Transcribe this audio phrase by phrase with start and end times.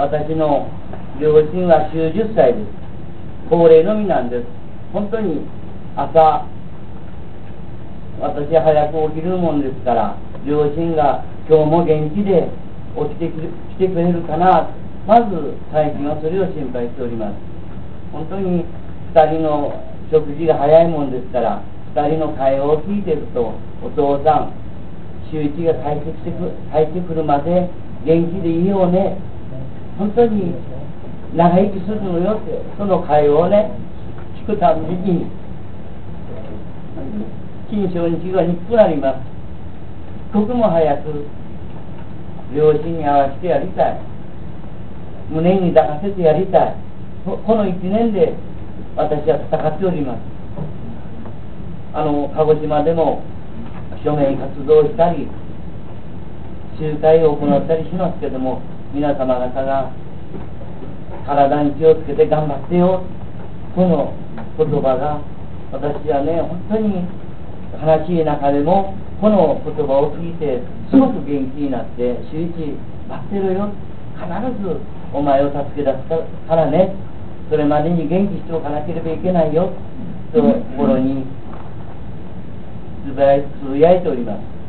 [0.00, 0.66] 私の
[1.20, 2.66] 両親は90歳です。
[3.50, 4.46] 高齢のみなんです。
[4.94, 5.44] 本当に
[5.94, 6.48] 朝
[8.18, 10.16] 私は早く起きるもんですから
[10.46, 12.48] 両親が今日も元気で
[12.96, 14.72] 起きてきてくれるかな
[15.06, 17.36] まず最近はそれを心配しております。
[18.10, 18.64] 本当に
[19.12, 21.62] 2人の食事が早いもんですから
[21.92, 23.52] 2人の会話を聞いてると
[23.84, 24.56] お父さん
[25.30, 26.32] 周一が帰ってきて
[26.72, 27.68] 帰ってくるまで
[28.08, 29.28] 元気でいいよね。
[30.00, 30.54] 本当に
[31.36, 33.70] 長生きするのよってその会話をね
[34.40, 35.26] 聞くたびに
[37.68, 39.20] 金正日がにくくなります。
[40.32, 41.26] 刻も早く
[42.56, 44.00] 両親に会わせてやりたい
[45.28, 46.76] 胸に抱かせてやりたい
[47.26, 48.32] この1年で
[48.96, 50.20] 私は戦っております。
[51.92, 53.22] あの鹿児島でも
[54.02, 55.28] 署名活動したり
[56.78, 59.92] 集会を行ったりしますけども皆様方が
[61.26, 63.02] 体に気をつけて頑張ってよ。
[63.74, 64.12] この
[64.58, 65.22] 言葉が
[65.70, 67.06] 私はね本当に
[67.78, 72.50] 悲しい中でもこの言葉を聞いてすごく元気になって周一
[73.08, 73.70] 待ってるよ。
[74.18, 74.26] 必
[74.62, 74.80] ず
[75.14, 76.08] お前を助け出す
[76.48, 76.94] からね。
[77.48, 79.72] それまでに元気しておかなければいけないよ。
[80.32, 81.24] と心に
[83.06, 84.59] つぶやいております。